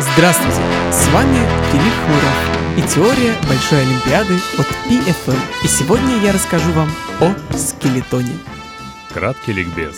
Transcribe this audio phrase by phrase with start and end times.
[0.00, 0.56] Здравствуйте,
[0.90, 1.36] с вами
[1.70, 5.38] Филипп Хмуров и теория Большой Олимпиады от PFL.
[5.62, 8.32] И сегодня я расскажу вам о скелетоне.
[9.12, 9.96] Краткий ликбез.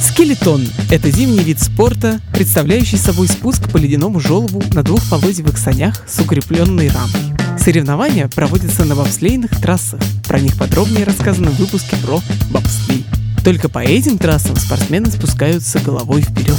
[0.00, 6.02] Скелетон– это зимний вид спорта, представляющий собой спуск по ледяному желобу на двух полозьевых санях
[6.08, 7.60] с укрепленной рамой.
[7.60, 10.00] Соревнования проводятся на бобслейных трассах.
[10.26, 12.20] Про них подробнее рассказано в выпуске про
[12.50, 13.06] бобслей.
[13.44, 16.58] Только по этим трассам спортсмены спускаются головой вперед.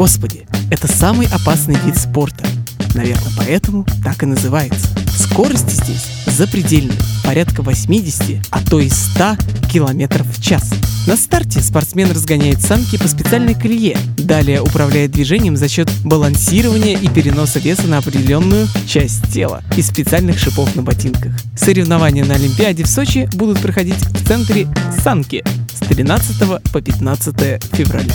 [0.00, 2.46] Господи, это самый опасный вид спорта.
[2.94, 4.88] Наверное, поэтому так и называется.
[5.14, 9.36] Скорости здесь запредельные, порядка 80, а то и 100
[9.70, 10.70] км в час.
[11.06, 17.06] На старте спортсмен разгоняет санки по специальной колее, далее управляет движением за счет балансирования и
[17.10, 21.34] переноса веса на определенную часть тела из специальных шипов на ботинках.
[21.54, 24.66] Соревнования на Олимпиаде в Сочи будут проходить в центре
[25.04, 25.44] Санки
[25.74, 27.34] с 13 по 15
[27.74, 28.14] февраля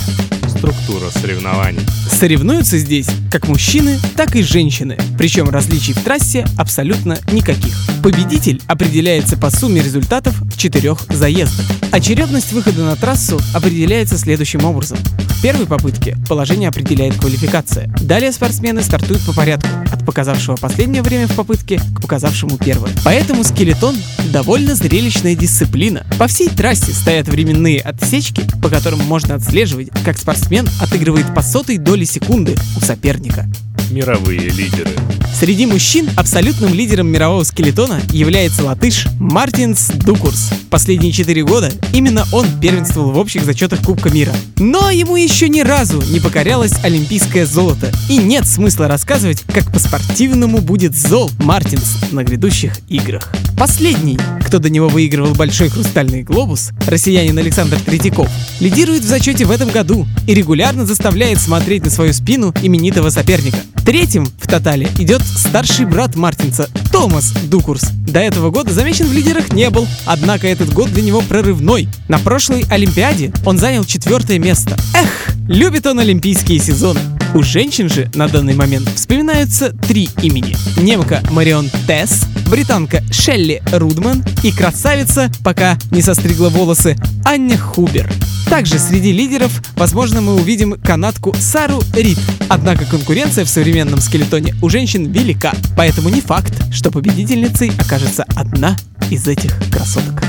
[0.56, 1.80] структура соревнований.
[2.10, 7.74] Соревнуются здесь как мужчины, так и женщины, причем различий в трассе абсолютно никаких.
[8.02, 11.66] Победитель определяется по сумме результатов в четырех заездах.
[11.92, 14.98] Очередность выхода на трассу определяется следующим образом.
[15.28, 17.92] В первой попытке положение определяет квалификация.
[18.00, 22.90] Далее спортсмены стартуют по порядку, от показавшего последнее время в попытке к показавшему первое.
[23.04, 23.96] Поэтому скелетон–
[24.36, 26.04] довольно зрелищная дисциплина.
[26.18, 31.78] По всей трассе стоят временные отсечки, по которым можно отслеживать, как спортсмен отыгрывает по сотой
[31.78, 33.48] доли секунды у соперника
[33.90, 34.90] мировые лидеры.
[35.34, 40.50] Среди мужчин абсолютным лидером мирового скелетона является латыш Мартинс Дукурс.
[40.70, 44.34] Последние четыре года именно он первенствовал в общих зачетах Кубка мира.
[44.56, 47.92] Но ему еще ни разу не покорялось олимпийское золото.
[48.08, 53.30] И нет смысла рассказывать, как по-спортивному будет зол Мартинс на грядущих играх.
[53.56, 58.28] Последний, кто до него выигрывал большой хрустальный глобус, россиянин Александр Третьяков,
[58.60, 63.56] лидирует в зачете в этом году и регулярно заставляет смотреть на свою спину именитого соперника.
[63.84, 67.84] Третьим в тотале идет старший брат Мартинца, Томас Дукурс.
[68.06, 71.88] До этого года замечен в лидерах не был, однако этот год для него прорывной.
[72.08, 74.76] На прошлой Олимпиаде он занял четвертое место.
[74.94, 77.00] Эх, любит он олимпийские сезоны.
[77.34, 80.56] У женщин же на данный момент вспоминаются три имени.
[80.80, 88.10] Немка Марион Тесс, британка Шелли Рудман и красавица, пока не состригла волосы, Аня Хубер.
[88.48, 92.18] Также среди лидеров, возможно, мы увидим канатку Сару Рид.
[92.48, 98.76] Однако конкуренция в современном скелетоне у женщин велика, поэтому не факт, что победительницей окажется одна
[99.10, 100.22] из этих красоток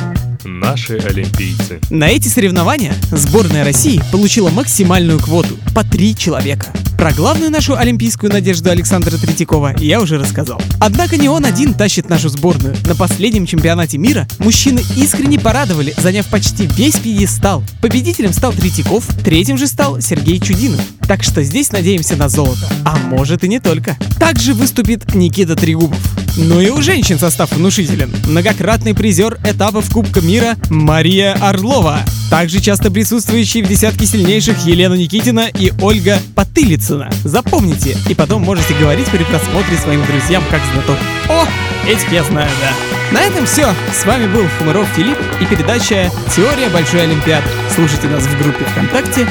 [0.47, 1.79] наши олимпийцы.
[1.89, 6.67] На эти соревнования сборная России получила максимальную квоту по три человека.
[6.97, 10.59] Про главную нашу олимпийскую надежду Александра Третьякова я уже рассказал.
[10.79, 12.75] Однако не он один тащит нашу сборную.
[12.87, 17.63] На последнем чемпионате мира мужчины искренне порадовали, заняв почти весь пьедестал.
[17.81, 20.81] Победителем стал Третьяков, третьим же стал Сергей Чудинов.
[21.07, 22.67] Так что здесь надеемся на золото.
[22.83, 23.95] А может и не только.
[24.19, 25.99] Также выступит Никита Трегубов.
[26.35, 28.11] Ну и у женщин состав внушителен.
[28.27, 32.01] Многократный призер этапов Кубка мира Мария Орлова.
[32.29, 37.09] Также часто присутствующие в десятке сильнейших Елена Никитина и Ольга Потылицына.
[37.23, 40.97] Запомните, и потом можете говорить при просмотре своим друзьям как знаток.
[41.29, 41.45] О,
[41.87, 43.17] этих я знаю, да.
[43.17, 43.73] На этом все.
[43.93, 47.47] С вами был Хмыров Филипп и передача «Теория Большой Олимпиады».
[47.73, 49.25] Слушайте нас в группе ВКонтакте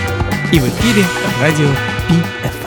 [0.53, 1.05] и в эфире
[1.41, 1.69] радио
[2.09, 2.66] PFM.